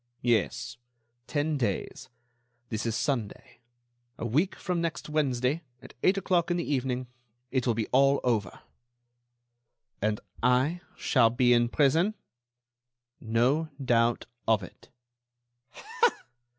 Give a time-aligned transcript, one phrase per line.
[0.23, 0.77] "Yes,
[1.27, 2.09] ten days.
[2.69, 3.59] This is Sunday.
[4.17, 7.05] A week from next Wednesday, at eight o'clock in the evening,
[7.51, 8.61] it will be all over."
[10.01, 12.15] "And I shall be in prison?"
[13.19, 14.89] "No doubt of it."